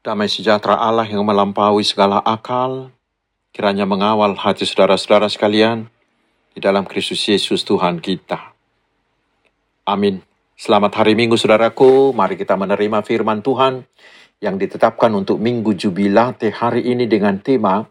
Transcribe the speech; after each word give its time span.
Damai 0.00 0.32
sejahtera 0.32 0.80
Allah 0.80 1.04
yang 1.04 1.20
melampaui 1.28 1.84
segala 1.84 2.24
akal, 2.24 2.88
kiranya 3.52 3.84
mengawal 3.84 4.32
hati 4.32 4.64
saudara-saudara 4.64 5.28
sekalian 5.28 5.92
di 6.56 6.58
dalam 6.64 6.88
Kristus 6.88 7.20
Yesus 7.28 7.60
Tuhan 7.68 8.00
kita. 8.00 8.56
Amin. 9.84 10.24
Selamat 10.56 10.96
hari 10.96 11.12
Minggu 11.12 11.36
saudaraku, 11.36 12.16
mari 12.16 12.40
kita 12.40 12.56
menerima 12.56 13.04
firman 13.04 13.44
Tuhan 13.44 13.84
yang 14.40 14.56
ditetapkan 14.56 15.12
untuk 15.12 15.36
Minggu 15.36 15.76
Jubilate 15.76 16.48
hari 16.48 16.88
ini 16.88 17.04
dengan 17.04 17.36
tema 17.36 17.84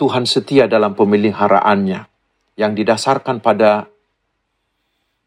Tuhan 0.00 0.24
setia 0.24 0.64
dalam 0.64 0.96
pemeliharaannya 0.96 2.08
yang 2.56 2.72
didasarkan 2.72 3.44
pada 3.44 3.84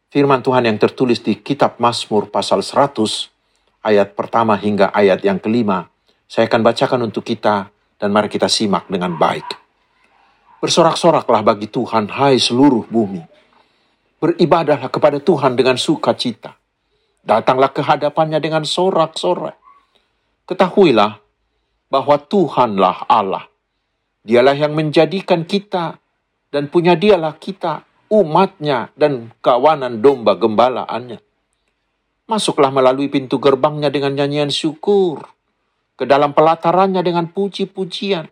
firman 0.09 0.41
Tuhan 0.41 0.65
yang 0.65 0.81
tertulis 0.81 1.21
di 1.21 1.37
kitab 1.37 1.77
Mazmur 1.77 2.33
pasal 2.33 2.65
100 2.65 3.85
ayat 3.85 4.17
pertama 4.17 4.57
hingga 4.57 4.89
ayat 4.89 5.21
yang 5.21 5.37
kelima. 5.37 5.90
Saya 6.31 6.47
akan 6.47 6.63
bacakan 6.63 7.11
untuk 7.11 7.27
kita 7.27 7.67
dan 7.99 8.07
mari 8.15 8.31
kita 8.31 8.47
simak 8.47 8.87
dengan 8.87 9.19
baik. 9.19 9.51
Bersorak-soraklah 10.63 11.43
bagi 11.43 11.67
Tuhan, 11.67 12.07
hai 12.07 12.39
seluruh 12.39 12.87
bumi. 12.87 13.19
Beribadahlah 14.15 14.87
kepada 14.87 15.19
Tuhan 15.19 15.59
dengan 15.59 15.75
sukacita. 15.75 16.55
Datanglah 17.19 17.75
ke 17.75 17.83
hadapannya 17.83 18.39
dengan 18.39 18.63
sorak-sorai. 18.63 19.59
Ketahuilah 20.47 21.19
bahwa 21.91 22.15
Tuhanlah 22.15 23.11
Allah. 23.11 23.51
Dialah 24.23 24.55
yang 24.55 24.71
menjadikan 24.71 25.43
kita 25.43 25.99
dan 26.47 26.71
punya 26.71 26.95
dialah 26.95 27.35
kita, 27.43 27.83
umatnya 28.07 28.87
dan 28.95 29.35
kawanan 29.43 29.99
domba 29.99 30.39
gembalaannya 30.39 31.19
Masuklah 32.31 32.71
melalui 32.71 33.11
pintu 33.11 33.43
gerbangnya 33.43 33.91
dengan 33.91 34.15
nyanyian 34.15 34.47
syukur. 34.47 35.40
Ke 36.01 36.09
dalam 36.09 36.33
pelatarannya 36.33 37.05
dengan 37.05 37.29
puji-pujian. 37.29 38.25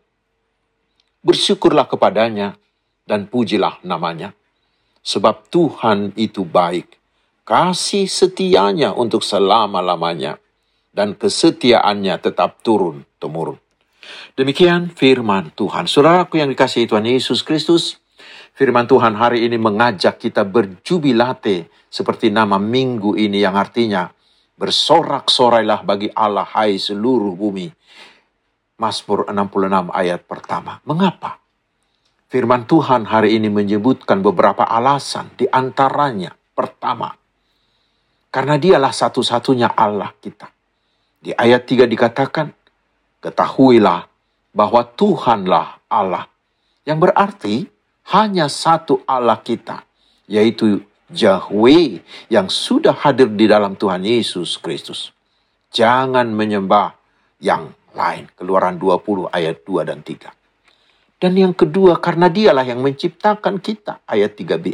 Bersyukurlah 1.22 1.86
kepadanya 1.86 2.58
dan 3.06 3.30
pujilah 3.30 3.78
namanya. 3.86 4.34
Sebab 5.06 5.54
Tuhan 5.54 6.18
itu 6.18 6.50
baik. 6.50 6.98
Kasih 7.46 8.10
setianya 8.10 8.98
untuk 8.98 9.22
selama-lamanya. 9.22 10.42
Dan 10.90 11.14
kesetiaannya 11.14 12.18
tetap 12.18 12.66
turun-temurun. 12.66 13.62
Demikian 14.34 14.90
firman 14.90 15.54
Tuhan. 15.54 15.86
Saudaraku 15.86 16.42
yang 16.42 16.50
dikasihi 16.50 16.90
Tuhan 16.90 17.06
Yesus 17.06 17.46
Kristus, 17.46 18.02
firman 18.58 18.90
Tuhan 18.90 19.14
hari 19.14 19.46
ini 19.46 19.62
mengajak 19.62 20.18
kita 20.18 20.42
berjubilate 20.42 21.70
seperti 21.86 22.34
nama 22.34 22.58
minggu 22.58 23.14
ini 23.14 23.46
yang 23.46 23.54
artinya 23.54 24.10
bersorak-sorailah 24.60 25.88
bagi 25.88 26.12
Allah 26.12 26.44
hai 26.44 26.76
seluruh 26.76 27.32
bumi. 27.32 27.72
Mazmur 28.80 29.32
66 29.32 29.92
ayat 29.96 30.22
pertama. 30.28 30.84
Mengapa? 30.84 31.40
Firman 32.28 32.68
Tuhan 32.68 33.08
hari 33.08 33.40
ini 33.40 33.48
menyebutkan 33.48 34.20
beberapa 34.20 34.68
alasan 34.68 35.32
di 35.40 35.48
antaranya. 35.48 36.36
Pertama, 36.52 37.16
karena 38.30 38.60
dialah 38.60 38.92
satu-satunya 38.92 39.72
Allah 39.80 40.12
kita. 40.20 40.52
Di 41.24 41.32
ayat 41.32 41.64
3 41.64 41.88
dikatakan, 41.88 42.52
ketahuilah 43.24 44.12
bahwa 44.52 44.84
Tuhanlah 44.84 45.80
Allah. 45.88 46.28
Yang 46.84 47.00
berarti 47.00 47.56
hanya 48.12 48.52
satu 48.52 49.00
Allah 49.08 49.40
kita, 49.40 49.88
yaitu 50.28 50.84
Yahweh 51.10 52.06
yang 52.30 52.54
sudah 52.54 52.94
hadir 52.94 53.34
di 53.34 53.50
dalam 53.50 53.74
Tuhan 53.74 54.06
Yesus 54.06 54.62
Kristus. 54.62 55.10
Jangan 55.74 56.30
menyembah 56.30 56.94
yang 57.42 57.74
lain. 57.98 58.30
Keluaran 58.38 58.78
20 58.78 59.30
ayat 59.34 59.66
2 59.66 59.90
dan 59.90 60.06
3. 60.06 60.30
Dan 61.20 61.34
yang 61.36 61.52
kedua, 61.52 62.00
karena 62.00 62.32
dialah 62.32 62.64
yang 62.64 62.80
menciptakan 62.80 63.60
kita. 63.60 64.06
Ayat 64.08 64.38
3b. 64.38 64.66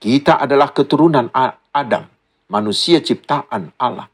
Kita 0.00 0.40
adalah 0.40 0.72
keturunan 0.72 1.28
Adam, 1.74 2.08
manusia 2.48 3.04
ciptaan 3.04 3.74
Allah. 3.76 4.08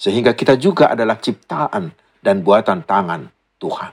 Sehingga 0.00 0.34
kita 0.34 0.58
juga 0.58 0.90
adalah 0.90 1.20
ciptaan 1.20 1.92
dan 2.18 2.42
buatan 2.42 2.82
tangan 2.82 3.28
Tuhan. 3.60 3.92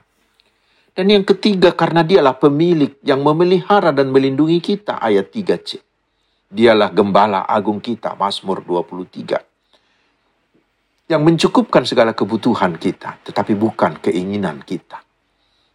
Dan 0.97 1.13
yang 1.13 1.21
ketiga 1.21 1.77
karena 1.77 2.01
dialah 2.01 2.33
pemilik 2.41 2.97
yang 3.05 3.21
memelihara 3.21 3.93
dan 3.93 4.09
melindungi 4.09 4.57
kita 4.57 4.97
ayat 4.97 5.29
3c. 5.29 5.86
Dialah 6.47 6.95
gembala 6.95 7.44
agung 7.44 7.83
kita 7.83 8.15
Mazmur 8.15 8.63
23. 8.63 9.35
Yang 11.07 11.21
mencukupkan 11.23 11.83
segala 11.83 12.15
kebutuhan 12.15 12.79
kita 12.79 13.19
tetapi 13.27 13.55
bukan 13.55 13.99
keinginan 13.99 14.63
kita. 14.63 15.03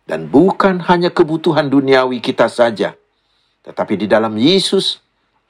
Dan 0.02 0.32
bukan 0.32 0.80
hanya 0.88 1.12
kebutuhan 1.12 1.68
duniawi 1.68 2.24
kita 2.24 2.48
saja. 2.48 2.96
Tetapi 3.62 4.00
di 4.00 4.06
dalam 4.08 4.32
Yesus 4.34 4.98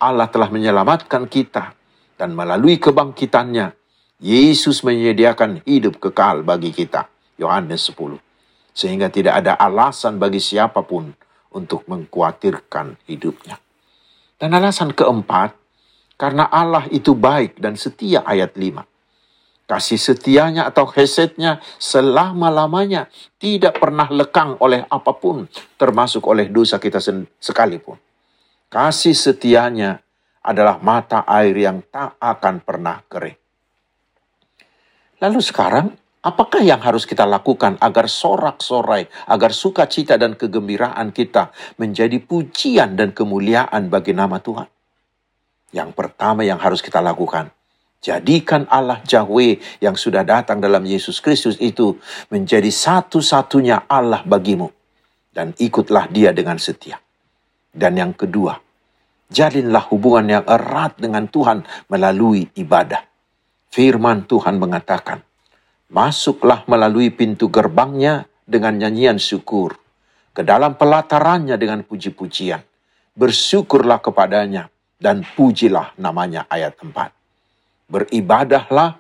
Allah 0.03 0.27
telah 0.27 0.51
menyelamatkan 0.51 1.31
kita 1.31 1.71
dan 2.19 2.35
melalui 2.35 2.83
kebangkitannya 2.83 3.71
Yesus 4.19 4.83
menyediakan 4.83 5.63
hidup 5.63 6.03
kekal 6.03 6.43
bagi 6.43 6.75
kita. 6.75 7.07
Yohanes 7.39 7.91
10 7.91 8.19
sehingga 8.73 9.13
tidak 9.13 9.45
ada 9.45 9.53
alasan 9.61 10.17
bagi 10.17 10.41
siapa 10.41 10.81
pun 10.83 11.13
untuk 11.53 11.85
mengkhawatirkan 11.87 12.97
hidupnya. 13.05 13.61
Dan 14.43 14.59
alasan 14.59 14.91
keempat, 14.91 15.55
karena 16.19 16.51
Allah 16.51 16.91
itu 16.91 17.15
baik 17.15 17.63
dan 17.63 17.79
setia 17.79 18.27
ayat 18.27 18.59
5. 18.59 18.83
Kasih 19.71 20.03
setianya 20.03 20.67
atau 20.67 20.91
hesetnya 20.91 21.63
selama-lamanya 21.79 23.07
tidak 23.39 23.79
pernah 23.79 24.11
lekang 24.11 24.59
oleh 24.59 24.83
apa 24.91 25.15
pun, 25.15 25.47
termasuk 25.79 26.27
oleh 26.27 26.51
dosa 26.51 26.83
kita 26.83 26.99
sekalipun. 27.39 27.95
Kasih 28.67 29.15
setianya 29.15 30.03
adalah 30.43 30.83
mata 30.83 31.23
air 31.23 31.55
yang 31.55 31.79
tak 31.87 32.19
akan 32.19 32.67
pernah 32.67 32.99
kering. 33.07 33.39
Lalu 35.23 35.39
sekarang, 35.39 35.95
Apakah 36.23 36.63
yang 36.63 36.79
harus 36.79 37.03
kita 37.03 37.27
lakukan 37.27 37.75
agar 37.83 38.07
sorak-sorai, 38.07 39.11
agar 39.27 39.51
sukacita 39.51 40.15
dan 40.15 40.39
kegembiraan 40.39 41.11
kita 41.11 41.51
menjadi 41.83 42.23
pujian 42.23 42.95
dan 42.95 43.11
kemuliaan 43.11 43.91
bagi 43.91 44.15
nama 44.15 44.39
Tuhan? 44.39 44.71
Yang 45.75 45.91
pertama 45.99 46.47
yang 46.47 46.63
harus 46.63 46.79
kita 46.79 47.03
lakukan, 47.03 47.51
jadikan 47.99 48.71
Allah 48.71 49.03
Yahweh 49.03 49.83
yang 49.83 49.99
sudah 49.99 50.23
datang 50.23 50.63
dalam 50.63 50.87
Yesus 50.87 51.19
Kristus 51.19 51.59
itu 51.59 51.99
menjadi 52.31 52.71
satu-satunya 52.71 53.91
Allah 53.91 54.23
bagimu. 54.23 54.71
Dan 55.35 55.59
ikutlah 55.59 56.07
dia 56.07 56.31
dengan 56.31 56.61
setia. 56.61 57.03
Dan 57.73 57.99
yang 57.99 58.15
kedua, 58.15 58.63
jalinlah 59.27 59.91
hubungan 59.91 60.39
yang 60.39 60.45
erat 60.47 60.95
dengan 61.03 61.27
Tuhan 61.27 61.67
melalui 61.91 62.47
ibadah. 62.55 63.01
Firman 63.73 64.29
Tuhan 64.29 64.61
mengatakan, 64.61 65.32
Masuklah 65.93 66.65
melalui 66.73 67.13
pintu 67.13 67.53
gerbangnya 67.53 68.25
dengan 68.49 68.81
nyanyian 68.81 69.21
syukur. 69.21 69.77
Ke 70.33 70.41
dalam 70.41 70.81
pelatarannya 70.81 71.61
dengan 71.61 71.85
puji-pujian. 71.85 72.65
Bersyukurlah 73.13 74.01
kepadanya 74.01 74.73
dan 74.97 75.21
pujilah 75.21 75.93
namanya 76.01 76.49
ayat 76.49 76.81
4. 76.81 77.93
Beribadahlah 77.93 78.97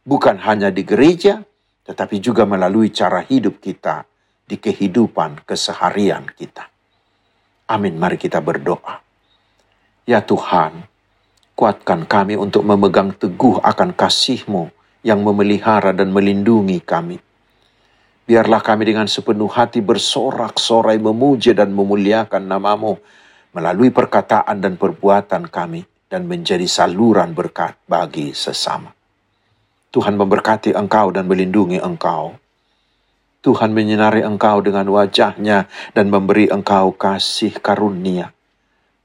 bukan 0.00 0.40
hanya 0.40 0.72
di 0.72 0.80
gereja, 0.80 1.44
tetapi 1.84 2.24
juga 2.24 2.48
melalui 2.48 2.88
cara 2.88 3.20
hidup 3.20 3.60
kita 3.60 4.08
di 4.48 4.56
kehidupan 4.56 5.44
keseharian 5.44 6.24
kita. 6.32 6.64
Amin, 7.68 8.00
mari 8.00 8.16
kita 8.16 8.40
berdoa. 8.40 9.04
Ya 10.08 10.24
Tuhan, 10.24 10.88
kuatkan 11.52 12.08
kami 12.08 12.40
untuk 12.40 12.64
memegang 12.64 13.12
teguh 13.12 13.60
akan 13.60 13.92
kasih-Mu 13.92 14.79
yang 15.00 15.24
memelihara 15.24 15.96
dan 15.96 16.12
melindungi 16.12 16.80
kami. 16.84 17.16
Biarlah 18.28 18.62
kami 18.62 18.86
dengan 18.86 19.10
sepenuh 19.10 19.50
hati 19.50 19.82
bersorak-sorai 19.82 21.00
memuja 21.02 21.50
dan 21.56 21.74
memuliakan 21.74 22.46
namamu 22.46 23.00
melalui 23.50 23.90
perkataan 23.90 24.62
dan 24.62 24.78
perbuatan 24.78 25.50
kami 25.50 25.82
dan 26.06 26.30
menjadi 26.30 26.66
saluran 26.70 27.34
berkat 27.34 27.74
bagi 27.90 28.30
sesama. 28.30 28.94
Tuhan 29.90 30.14
memberkati 30.14 30.70
engkau 30.78 31.10
dan 31.10 31.26
melindungi 31.26 31.82
engkau. 31.82 32.38
Tuhan 33.42 33.74
menyinari 33.74 34.22
engkau 34.22 34.62
dengan 34.62 34.86
wajahnya 34.86 35.66
dan 35.96 36.06
memberi 36.12 36.46
engkau 36.52 36.94
kasih 36.94 37.58
karunia. 37.58 38.30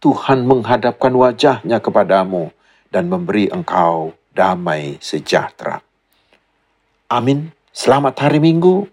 Tuhan 0.04 0.46
menghadapkan 0.46 1.10
wajahnya 1.18 1.82
kepadamu 1.82 2.54
dan 2.94 3.10
memberi 3.10 3.50
engkau 3.50 4.14
damai 4.36 5.00
sejahtera. 5.00 5.80
Amin. 7.08 7.56
Selamat 7.72 8.20
hari 8.20 8.44
Minggu. 8.44 8.92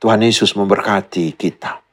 Tuhan 0.00 0.24
Yesus 0.24 0.56
memberkati 0.56 1.36
kita. 1.36 1.83